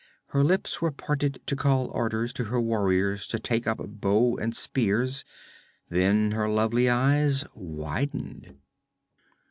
[0.29, 4.55] Her lips were parted to call orders to her warriors to take up bow and
[4.55, 5.23] spears;
[5.89, 8.57] then her lovely eyes widened.